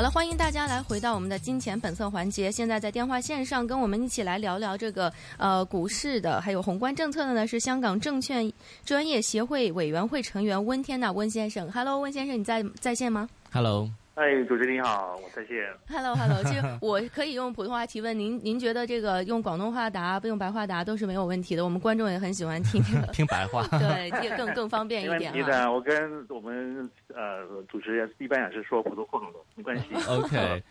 [0.00, 2.50] 好了，欢迎大家来回到我们的金钱本色环节。
[2.50, 8.50] 现在在电话线上跟我们一起来聊聊这个呃股市的，还有宏观政策的呢，是香港证券
[8.82, 11.70] 专业协会委员会成员温天娜温先生。
[11.70, 13.90] Hello，温先生，你在在线吗？Hello。
[14.20, 15.66] 哎，主持人你好，我在线。
[15.88, 21.64] Hello，Hello，其实 我可以用普通话提问，您您觉得这个用广东话答不用白话答都是没有问题的。
[21.64, 22.82] 我们观众也很喜欢听
[23.14, 25.32] 听白话，对，也更更方便一点。
[25.32, 29.84] 没问题的，我跟我们呃主持人一般也是说普通话的，没关系。
[30.06, 30.62] OK，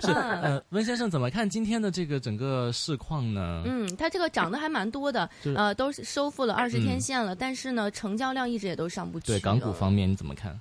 [0.00, 3.62] 是呃温先生怎么看今天的这个整个市况呢？
[3.66, 9.28] 嗯，它这个涨得还蛮多的，呃，都是收复了二十天线了，但是呢，成交量一直也都上不去。
[9.28, 10.58] 对港股方面你怎么看？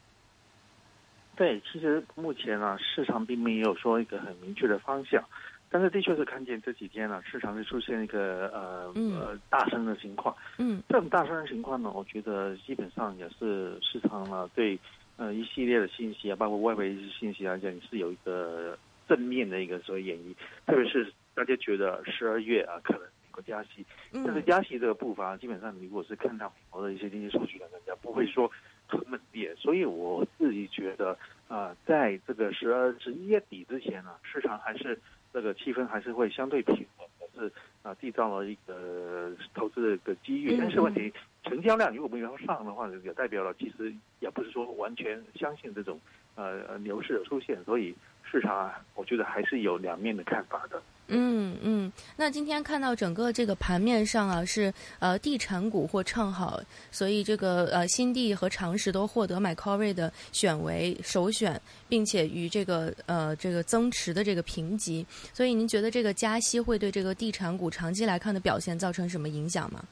[1.36, 5.22] 对，其实目前呢，市场并没有说一个很明确的方向，
[5.70, 10.34] 但是的确是看见这几天呢，市场是出现一个呃呃大升的情况。
[10.58, 14.80] 嗯，这种大升的情况呢，我觉得基本上也是市场呢对
[15.18, 18.78] 呃一系列的信息啊，包括外围一些信息来讲，是有一个
[19.10, 20.34] 正面的一个所谓演绎。
[20.66, 28.50] 特别是大家觉得十二月啊，可能美国加息，但是加息这个步伐，基本上你如果是看到美国的一些经济数据来讲，不会说。
[28.88, 35.00] 很猛烈，所以我自己觉得啊，在这个十二十一月底之前呢，市场还是
[35.34, 37.52] 这个气氛还是会相对平稳，是
[37.84, 40.56] 啊，缔造了一个投资的一个机遇。
[40.58, 41.14] 但是问题，
[41.44, 46.00] 成交量如果没有上的话，也代表了其实也不是说完全相信这种
[46.36, 47.94] 呃牛市的出现，所以
[48.30, 50.82] 市场啊，我觉得还是有两面的看法的。
[51.08, 56.60] 嗯嗯，那今天看到整个这个盘面上啊，是呃地产股或唱好，
[56.90, 65.06] 所以这个呃新地和常识都获得买 c o r y 的选为首选，并且与这个呃这个增持的这个评级。
[65.32, 69.84] 所以您觉得这个加息会对这个地产股长期来看的表现造成什么影响吗？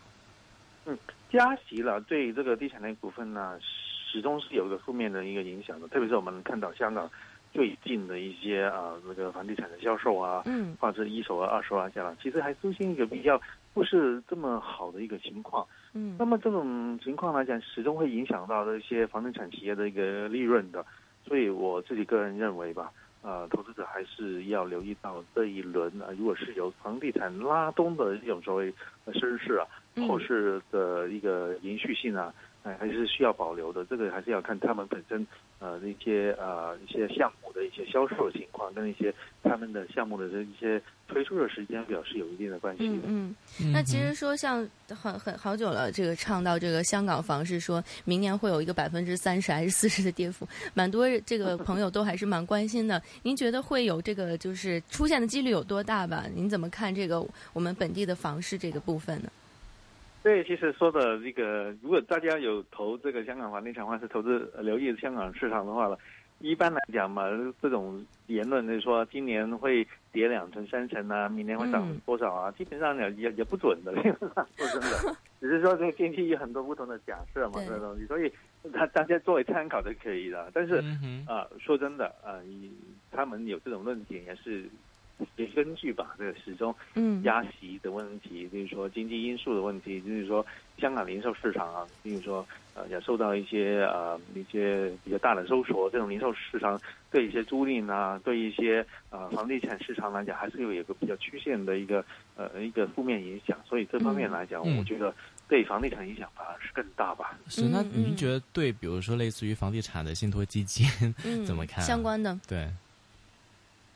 [0.88, 0.98] 嗯，
[1.32, 3.60] 加息了对这个地产类股份呢，
[4.12, 7.08] 始终是有一个负面的一个影响的，特别是我们看到香港。
[7.54, 13.40] 最近的一些啊，那个房地产的销售啊，嗯，或者一手啊、二手啊这样，其实还出现一个比较
[13.76, 15.64] 不是这么好的一个情况。
[15.94, 20.84] 嗯，那么这种情况来讲，始终会影响到这些房地产企业的一个利润的。
[21.28, 22.92] 所以我自己个人认为吧，
[23.22, 28.74] 呃，投资者还是要留意到这一轮啊，如果是由房地产拉动的这种所谓
[29.14, 29.68] 升势啊，
[30.08, 32.34] 后市的一个延续性啊。
[32.64, 33.84] 哎，还是需要保留的。
[33.84, 35.28] 这个还是要看他们本身，
[35.64, 42.96] 呃，那些呃一些项目的一些销售情况，跟一些他们的项目的这一些推出的时间表是有一定的关系的。
[43.06, 43.34] 嗯，
[43.72, 53.02] 那其实说像很很好久了，这个唱到这个香港房市说明年会有一个百分之三十还是四十的跌幅，蛮多这个朋友都还是蛮关心的。
[53.22, 56.26] 您觉得会有这个就是出现的几率有多大吧？
[56.36, 59.30] 您怎么看这个我们本地的房市这个部分呢？
[60.24, 66.00] 对，其实说的这个，如果大家有投这个香港房地产或是投资留意香港市场的话了，
[66.40, 67.26] 一般来讲嘛，
[67.62, 78.32] 这种言论就是说今年会跌两成三成啊，明年会涨多少啊，基本上也也也不准的，说真的，只是说这个天气有很多不同的假设嘛，这个东西，所以
[78.72, 80.50] 他大家作为参考就可以了。
[80.54, 80.82] 但是
[81.28, 82.40] 啊，说真的啊，
[83.12, 84.70] 他们有这种论点也是。
[85.38, 90.46] 也根据吧，这个始终，嗯，压息的问题，就是说经济因素的问题，就是说
[90.80, 96.80] 香港零售市场啊，比如说呃，也受到一些呃一些比较大的收缩，这种零售市场
[97.12, 102.04] 对一些租赁啊，对一些呃房地产市场来讲，还是有一个比较曲线的一个
[102.36, 105.14] 呃一个负面影响，所以这方面来讲，我觉得
[105.48, 107.38] 对房地产影响反而是更大吧。
[107.48, 110.86] 是，那您觉得对，比如说类似于房地产的信托基金
[111.46, 111.84] 怎么看？
[111.84, 112.68] 相关的，对。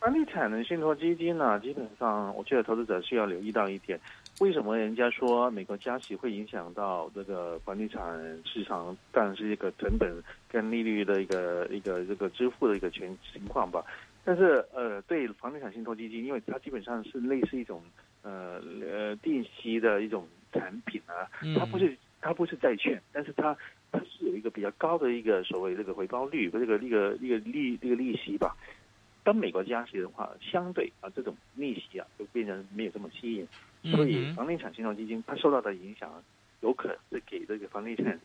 [0.08, 4.00] 房地产的信托基金呢，基本上我觉得投资者需要留意到一点：
[4.40, 8.96] 为什么人家说美国加息会影响到这个房地产市场？
[9.12, 10.10] 当然是一个成本
[10.48, 13.84] 跟利率的一个一个这个支付的一个全情况吧。
[14.24, 17.84] 但是呃，对房地产信托基金，因为它基本上是类似一种
[18.22, 21.28] 呃呃定息的一种产品啊，
[21.60, 23.54] 它不是它不是债券，但是它
[23.92, 28.56] 它是有一个比较高的一个所谓这个回报率和这个一个一个利这个利息吧。
[29.28, 33.46] 跟美国加息的话，相对啊，这种逆袭啊，就变成没有这么吸引，
[33.92, 36.10] 所以房地产信托基金它受到的影响，
[36.62, 38.18] 有可能是给这个房地产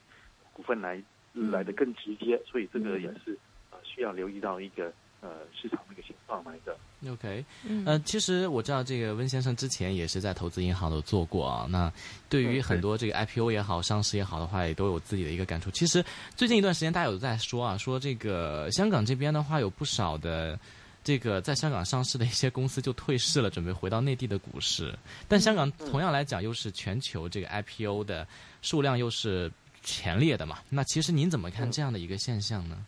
[0.52, 1.02] 股份来
[1.34, 3.37] 来的更直接，所以这个也是
[3.72, 6.40] 啊需要留意到一个呃市场的一个情况。
[6.40, 6.75] 况来的。
[7.10, 11.66] OK，嗯，呃，其实我知道这个温先生之前也是在投资银行都做过啊。
[11.69, 11.93] 那
[12.31, 15.70] 对于很多这个 IPO 也好、上市也好的话，也都有自己的一个感触。
[15.72, 16.02] 其实
[16.37, 20.58] 最近一段时间，大家有在说啊，说这个香港这边的话，有不少的
[21.04, 24.94] 这个在香港上市的一些公司就退市了，准备回到内地的股市。
[25.28, 28.26] 但香港同样来讲，又是全球这个 IPO 的
[28.60, 29.50] 数量又是
[29.82, 30.58] 前列的嘛。
[30.69, 32.87] 那其实您怎么看这样的一个现象呢？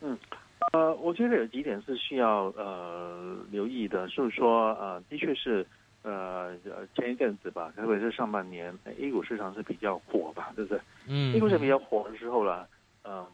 [0.00, 0.18] 嗯。
[0.72, 5.66] 呃，我觉得有几点是需要呃留意的，就是说呃，的确是
[6.02, 6.56] 呃
[6.94, 10.80] 前一阵子吧，特别是上半年 A 股市场是比较火吧，对不对？
[11.08, 11.34] 嗯。
[11.34, 12.66] A 股市场比较火的时候了，
[13.04, 13.26] 嗯，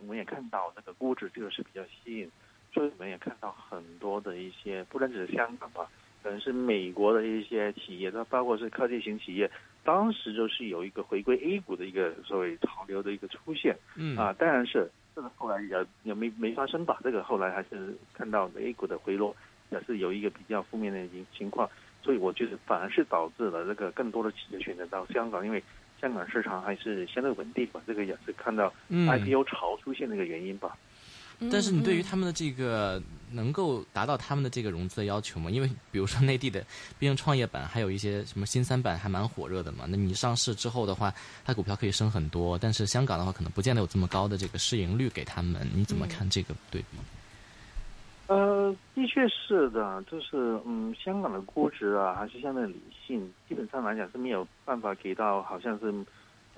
[0.00, 2.30] 我们也看到那个估值这个是比较吸引，
[2.72, 5.86] 所以我们也看到很多的一些，不单只是香港吧，
[6.22, 9.50] 可能是美国的一些企业，它包括是科技型企业，
[9.84, 13.76] 当时就是有一个回归 A 股的一个所谓潮流的一个出现。
[13.96, 14.16] 嗯。
[14.16, 14.90] 啊，当然是。
[15.16, 17.00] 这个后来也也没没发生吧？
[17.02, 19.34] 这个后来还是看到 A 股的回落，
[19.70, 21.66] 也是有一个比较负面的情情况，
[22.02, 25.64] 所以我觉得反而是导致了这个更多的企业选择到香港，因为
[25.98, 27.80] 香港市场还是相对稳定吧。
[27.86, 30.76] 这个也是看到 IPO 潮出现的一个原因吧。
[31.50, 35.50] 但是你对于他们的这个能够达到他们的这个融资的要求吗？
[35.50, 36.60] 因为比如说内地的，
[36.98, 39.84] 毕竟创业板还有一些什么新三板还蛮火热的嘛。
[39.86, 41.12] 那你上市之后的话，
[41.44, 45.68] 它股票可以升很多，但是香港的话可能不见得有这么高的这个市盈率给他们。
[45.74, 46.96] 你怎么看这个对比？
[48.28, 55.92] 呃，的确是的，就是嗯，香港的估值啊还是相对理性，基本上来讲是没有办法给到好像是。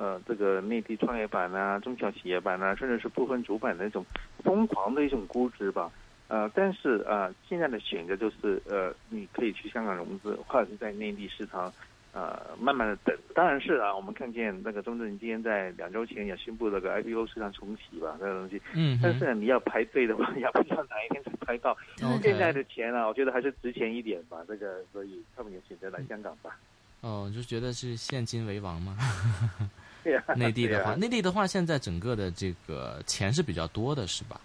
[0.01, 4.07] 呃，这个内地创业板啊，中小企业板啊，甚至是部分主板的一种
[4.49, 5.93] 疯狂的一种估值吧。
[6.29, 11.73] 呃，但是呃，现在的选择就是呃，你可以去香港融资，或者是在内地市场
[12.13, 13.17] 呃慢慢的等。
[13.35, 18.61] 当然是啊，我们看见那个中证今天在两周前也宣布了个 IPO 市场重启吧，这个东西。
[18.75, 18.99] 嗯。
[19.03, 21.77] 但是呢，你要排队的话， 也不知道哪一天才排到。
[22.23, 24.39] 现在的钱啊，我觉得还是值钱一点吧。
[24.47, 26.59] 这个，所以他们也选择来香港吧。
[27.01, 28.97] 哦，就觉得是现金为王嘛。
[30.37, 34.41] 内地的话，内地的话，现在整个的这个钱是比较多的，是吧？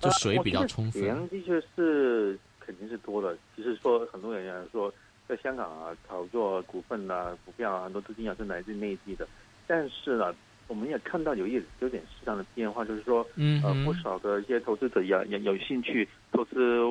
[0.00, 1.02] 就水比较充分。
[1.02, 3.36] 钱的确是肯定是多的。
[3.54, 4.92] 其实说很多人说，
[5.28, 9.26] 在香港啊，炒作股份啊、股票啊，很多资金啊是来自内地的。
[9.66, 10.34] 但是呢。
[10.68, 13.26] 我们也看到有一有点市场的变化，就是说，
[13.62, 16.82] 呃，不少的一些投资者也也有兴趣投资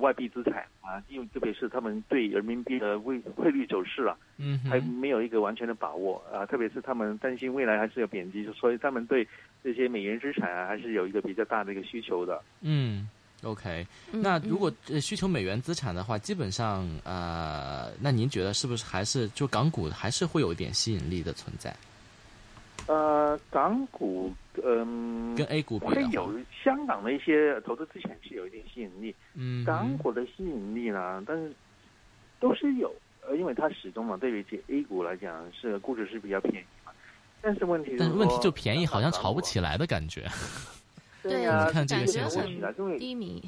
[0.00, 9.26] 外币资产啊，因为特别是他们对人民币的汇汇率走势啊，嗯，还没有一个完全的把握啊，特别是他们担心未来还是有贬值，所以他们对
[9.62, 12.40] 这些美元资产啊，还是有一个比较大的一个需求的。
[12.62, 13.08] 嗯
[13.42, 21.74] ，OK，那如果需求美元资产的话，基本上呃，那您觉得是不是还是就港股还是会有一点吸引力的存在？
[22.86, 24.32] 呃，港股，
[24.62, 26.30] 嗯，跟 A 股比，会有
[26.62, 29.14] 香港的一些投资资产是有一定吸引力。
[29.34, 31.50] 嗯，港股的吸引力呢，但是
[32.38, 32.94] 都是有，
[33.26, 36.92] 呃，因为它始终嘛，对于 A 股来讲是估值是比较便宜嘛。
[37.40, 40.28] 但是问题，但是问题就便宜，好像炒不起来的感觉。
[41.22, 42.46] 对呀， 看这个现象，
[42.98, 43.42] 低迷。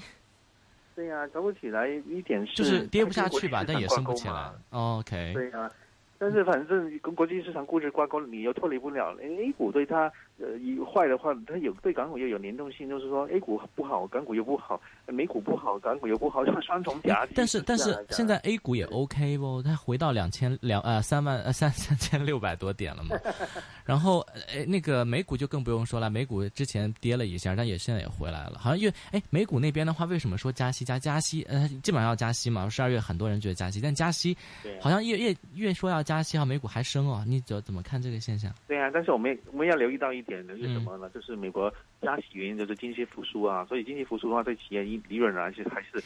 [0.95, 4.51] 对呀，炒不起来一点是就是跌不下去吧，但也升不起来。
[4.71, 5.33] OK。
[5.35, 5.71] 对呀。
[6.19, 9.15] 但是反正跟国际市场估值挂钩，你又脱离不了。
[9.21, 17.33] A 股对它呃一坏的话，它有对港股又有联动性，就是说 A 股不好，港股又不好；美股不好，港股又不好，就双重夹击。
[17.37, 19.63] 但是但是现在 A 股也 OK 不？
[19.63, 23.17] 它回到两千两呃三万呃三 三千六百多点了嘛。
[23.85, 28.59] 然后哎那个美股就更不用说了，美股之前跌了一下，但也现在也回来了。
[28.59, 31.43] 好像越哎美股那边的话，为什么说加息加加息？
[31.49, 32.69] 呃，基本上要加息嘛。
[32.69, 34.37] 十二月很多人觉得加息，但加息
[34.81, 36.07] 好像越越越说要。
[36.07, 38.53] 加息号美股还升哦，你怎怎么看这个现象？
[38.69, 41.11] 对啊，但是我们我们要留意到一点的是什么呢？
[41.15, 45.99] 就是美国加息原因就是经济复苏啊，所以经济复苏的话，对企业利利润来说还是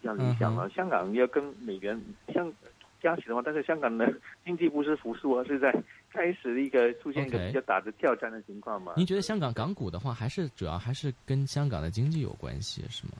[0.00, 0.68] 比较理想了。
[0.70, 2.00] 香港要跟美元
[2.32, 2.52] 相
[3.00, 4.12] 加息的话，但是香港的
[4.44, 5.72] 经济不是复苏，而是在
[6.10, 8.94] 开始一个出现一个比较大的挑战的情况嘛。
[8.96, 13.12] 您觉得香港港股的话，还是主要还是跟香港的经济有关系，是吗？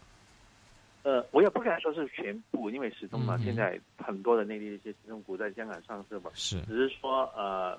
[1.04, 7.76] 呃，我也不敢说是全部，因为始终嘛，现在很多的内地的一些金融股在香港上市嘛，是，只是说呃，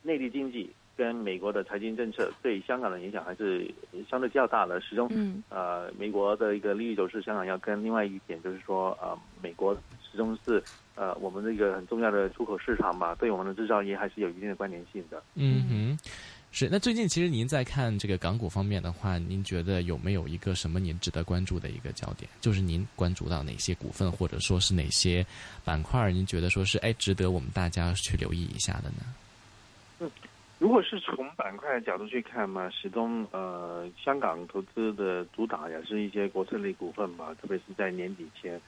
[0.00, 3.68] 内地经济跟美国的财经政策对香港的影响还是
[4.10, 4.80] 相对较大的。
[4.80, 5.08] 始终，
[5.48, 9.74] 呃，美国的一个利率走势，香港要跟另外一点就是说，呃，美国
[10.10, 10.62] 始终是
[10.94, 15.22] 呃我们的一个很重要的出口市场吧，对我们的制造业还是有一定的关联性的。
[15.34, 15.98] 嗯哼。
[16.54, 22.30] 是，那最近其实您在看这个港股方面的话，您觉得有没有一个什么您值得关注的一个焦点？
[22.42, 25.24] 就是您关注到哪些股份，或者说是哪些
[25.64, 29.14] 板块，您觉得说是哎值得我们大家去留意一下的呢？
[30.62, 38.60] 如果是从板块的角度去看嘛，始终呃，香港投资的主打也是一些国策类股份吧，特别是在年底前，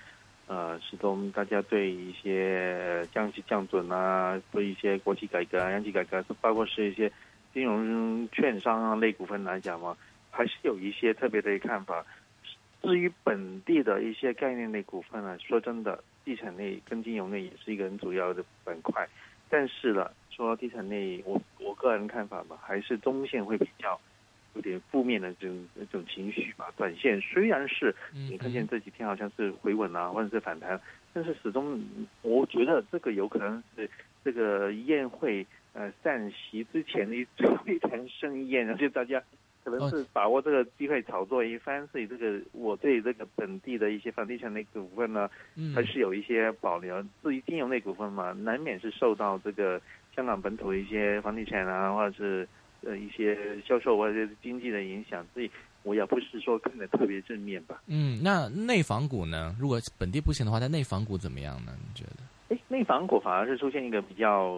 [0.48, 7.08] 呃，始终大家对一些降息降准啊，对一些国企改革、央企改革，包括是一些
[7.52, 9.96] 金融券商啊类股份来讲嘛，
[10.32, 12.04] 还是有一些特别的看法。
[12.82, 19.08] 至于本地的一些概念类股份呢，说真的，地产类跟金融类也是一个很主要的板块，
[19.48, 20.10] 但是呢。
[20.36, 24.00] 说地产内，我我个人看法吧，还是中线会比较
[24.56, 26.72] 有点负面的这种这种情绪吧。
[26.76, 30.80] 短线虽然是你看见这几天好像是回稳啊，或者是反弹，
[31.12, 31.80] 但是始终
[32.22, 33.88] 我觉得这个有可能是
[34.24, 39.22] 这个宴会呃散席之前的最后一场盛宴，而且大家。
[39.64, 45.30] 可能是把握这个机会炒作一番，所以这个我对这个本地的一些房地产类股份呢，
[45.74, 47.02] 还是有一些保留。
[47.22, 49.80] 至于金融类股份嘛，难免是受到这个
[50.14, 52.46] 香港本土的一些房地产啊，或者是
[52.82, 55.50] 呃一些销售或者经济的影响，所以
[55.82, 57.82] 我也不是说看的特别正面吧。
[57.86, 59.56] 嗯，那内房股呢？
[59.58, 61.72] 如果本地不行的话，那内房股怎么样呢？
[61.80, 62.54] 你觉得？
[62.54, 64.52] 哎，内房股反而是出现一个比较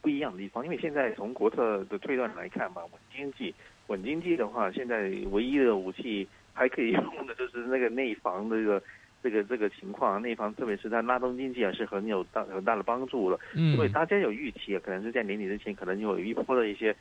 [0.00, 3.54] 不一样的地方，因为现在从国策的推断来看嘛，稳经济。
[3.88, 8.82] 稳经济的话，现在唯一的武器还可以用的就是那个内防的这个
[9.20, 13.38] 这个这个情况，内防特别是在拉动经济啊，是很有大很大的帮助了。
[13.54, 16.94] 嗯，所以大家有预期，可能是在年底之前，可能有一波的一些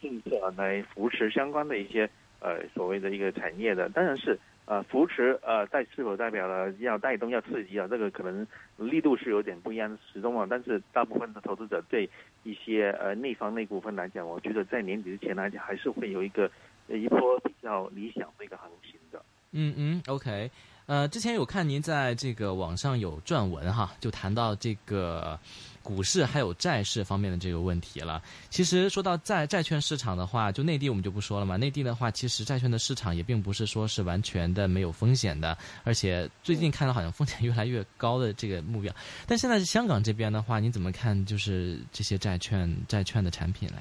[0.00, 2.08] 政策来扶持相关的一些
[2.40, 4.38] 呃所谓的一个产业的，当然是。
[4.68, 7.88] 呃，扶持呃，代是否代表了要带动、要刺激啊？
[7.88, 8.46] 这个可能
[8.76, 10.46] 力度是有点不一样，始终啊。
[10.48, 12.06] 但是大部分的投资者对
[12.42, 16.50] 一些呃内房内股份来讲，我觉得在年底之前来讲，还是会有一个
[16.86, 19.24] 一波比较理想的一个行情的。
[19.52, 20.50] 嗯嗯，OK。
[20.84, 25.38] 呃，之前有看您在这个网上有撰文哈，就谈到这个
[25.88, 28.22] 股市还有债市方面的这个问题了。
[28.50, 31.56] 其实说到债债券市场的话，就内地我们就不说了嘛。
[31.56, 38.92] 内地的话，其实债券的市场也并不是说是完全的没有风险的，而且最近看到好像风险越来越高的这个目标。
[39.26, 41.24] 但现在香港这边的话，你怎么看？
[41.24, 43.76] 就是这些债券债券的产品嘞？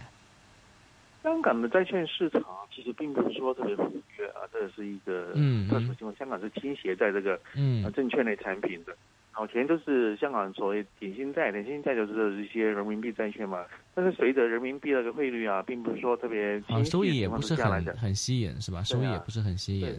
[1.23, 2.41] 香港的债券市场
[2.73, 3.83] 其实并不是说特别活
[4.17, 5.33] 跃啊，这是一个
[5.69, 6.15] 特殊情况。
[6.15, 8.95] 香港是倾斜在这个嗯证券类产品的，
[9.37, 13.63] 好前都是香港所谓点心债，点心债就是一些人民币债券嘛。
[13.93, 18.81] 但是随着人民币那个汇率啊，并不是说特别收益也不是很很吸引，是吧？
[18.81, 19.95] 收益也不是很吸引。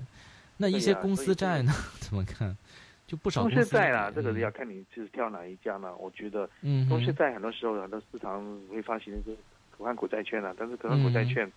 [0.56, 1.70] 那一些公司债呢？
[2.00, 2.56] 怎么看？
[3.06, 5.94] 就不少公司债啦，这个要看你是挑哪一家呢？
[5.98, 9.32] 我觉得嗯公司债很多时候很多市场会发行一个。
[9.70, 11.48] 可换股债券啊，但是可换股债券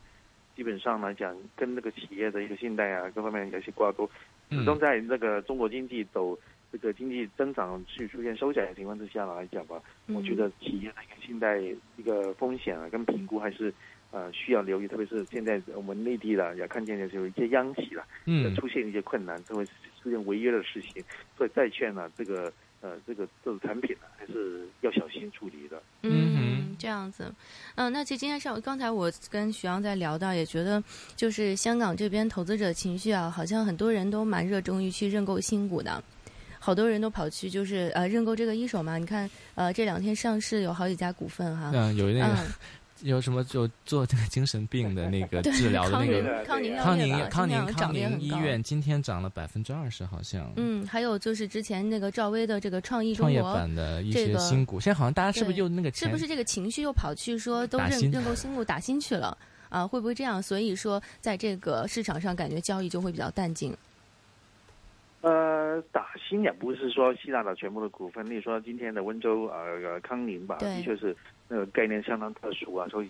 [0.55, 4.07] 基本上来讲，跟那个企业的一个信贷啊各方面有些挂钩，
[4.51, 6.37] 始终在那个中国经济走
[6.71, 11.59] 这个经济增长去出现收窄的情况之下来讲吧，我觉得企业的一个信贷
[11.97, 13.73] 一个风险啊跟评估还是
[14.11, 19.65] 呃需要留意，特别是现在我们内地了也看见的是有一些央企了，嗯，出现一些困难，就会
[20.01, 21.03] 出现违约的事情，
[21.37, 22.51] 所以债券呢这个。
[22.81, 25.81] 呃，这个这种产品呢，还是要小心处理的。
[26.01, 27.31] 嗯，这样子。
[27.75, 30.83] 嗯，那其实今天上午刚才我跟徐阳在聊到，也觉得
[31.15, 36.03] 就是香港这边投资者情绪啊，好像很多人都蛮热衷于去认购新股的，
[36.59, 38.97] 好多人都跑去就是呃认购这个一手嘛。
[38.97, 41.71] 你看呃这两天上市有好几家股份哈。
[41.73, 42.35] 嗯，有那个。
[43.03, 50.51] 有什么就做这个精神病的那个治疗的那个康宁康宁康宁康宁医院，今天涨了百分之二十，好像。
[50.55, 59.37] 嗯，还有就是之前那个赵薇的这个创意创业板的一些新股，现在好像大家是不是又那个是不是这个情绪又跑去说都认认购新股打新去了
[59.69, 59.85] 啊？
[59.87, 60.41] 会不会这样？
[60.41, 63.75] 所以说在这个市场上感觉交易就会比较淡静。
[65.21, 71.13] 呃，打新也不是说吸纳了全部的股份，例如说今天的温州呃康宁吧，的确是。
[71.53, 73.07] 那个概念相当特殊啊，所以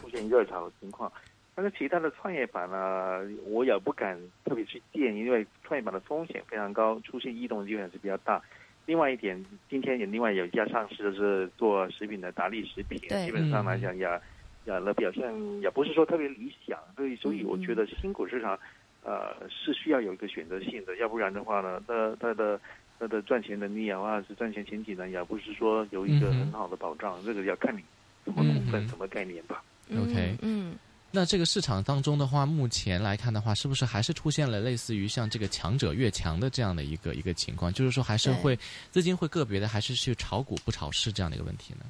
[0.00, 1.12] 出现热潮的情况。
[1.54, 8.42] 但是其他的创业板呢，我也不敢特别去建，因为创业板的风险非常高，出现异动的机会是比较大。
[8.84, 14.20] 另外一点，今天也另外有一家上市的是做食品的达利食品，基本上来讲也
[14.64, 16.76] 也的表现也不是说特别理想。
[16.96, 18.58] 所以，所以我觉得新股市场
[19.08, 22.60] 呃是需要有一个选择性的，要不然的话呢，那它的。
[23.00, 27.16] 它的赚钱能力啊，或者是赚钱前景呢，也不是说有一个很好的保障。
[27.24, 27.80] 这个要看你
[28.24, 29.62] 什么股份、什么概念吧。
[29.92, 30.74] OK，嗯，
[31.12, 37.72] 那这个市场当中的话，目前来看的话，是不是还是出现了类似于像这个强者越强的这样的一个一个情况？
[37.72, 38.58] 就是说，还是会
[38.90, 41.86] 资金会个别的，还是去炒股不炒市这样的一个问题呢？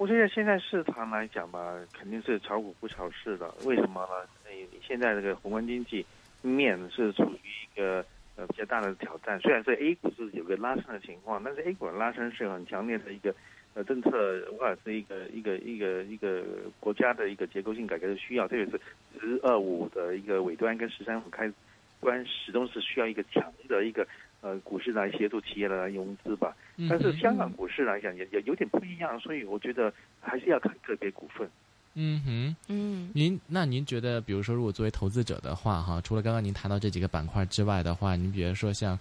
[0.00, 3.54] 我觉得现在市场来讲吧，肯定是炒股不炒市的。
[3.66, 4.26] 为什么呢？
[4.50, 6.06] 你现在这个宏观经济
[6.40, 8.02] 面是处于一个。
[8.36, 13.34] 呃，比较大的挑战，虽然是 A 股是有个拉升的情况，但是 A 股的拉升是很强烈的一个
[13.74, 14.10] 呃政策
[14.58, 16.42] 或者是一个一个一个一个
[16.78, 18.80] 国家的一个结构性改革的需要，特别是
[19.20, 21.52] “十二五”的一个尾端跟“十三五”开
[21.98, 24.08] 关始终是需要一个强的一个
[24.40, 26.56] 呃股市来协助企业来融资吧。
[26.88, 31.48] 但是香港股市来讲也也有点不一样，所以我觉得还是要看个别股份。
[31.94, 38.96] 嗯哼，嗯，您那您觉得，比如说，如果作为投资者的话，哈，除了刚刚您谈到这几个板块之外的话，您比如说像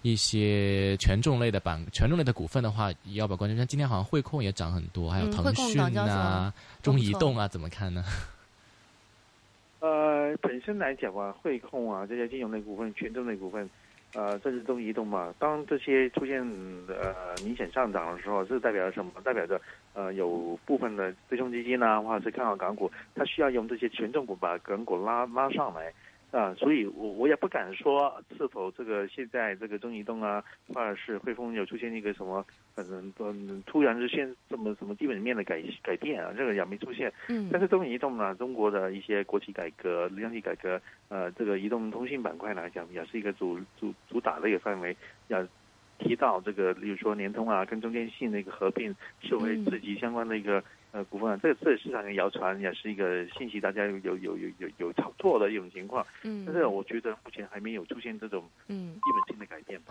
[0.00, 3.54] 一些权重类的板、权重类的股份的话，要不要关注？
[3.54, 8.02] 像今天好像汇控也涨很多，还有腾讯啊、中移动啊，怎么看呢？
[9.80, 13.68] 呃，本身来讲啊，汇控啊这些金融类股份、权重类股份。
[14.14, 15.32] 呃，这是中移动嘛？
[15.38, 16.40] 当这些出现
[16.88, 17.14] 呃
[17.44, 19.12] 明显上涨的时候，这代表什么？
[19.22, 19.60] 代表着
[19.94, 25.92] 呃有部分的对冲基金啊，或者是看好港股，它需要用这些权重股把港股拉拉上来。
[26.30, 32.46] 啊，所以，我我也不敢说是否这个现在这个中移动啊，或者是汇丰有出现一个什么，
[32.76, 37.12] 嗯嗯，突然之间这么什么基本面的改改变啊，这个也没出现。
[37.28, 37.48] 嗯。
[37.50, 44.96] 但是中移动呢，中国的一些国企改革、央企改革，呃，这个移动通信板块来讲，也是一个主主主打的一个范围。
[45.26, 45.44] 要
[45.98, 50.62] 提到这个，比如说联通啊，跟中电信的一个合并，作为自己相关的一个。
[50.92, 56.04] 呃，股份这这市场的谣传也是一个信息，大家有有有有有有炒作的一种情况。
[56.24, 59.88] 嗯，但是我觉得目前还没有出现这种嗯基本性的改变吧。